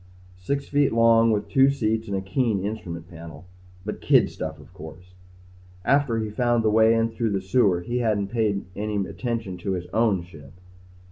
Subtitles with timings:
[0.39, 3.45] Six feet long with two seats and a keen instrument panel.
[3.85, 5.13] But kid stuff of course.
[5.85, 9.59] After he found the way in through the sewer he hadn't paid any more attention
[9.59, 10.53] to his own ship.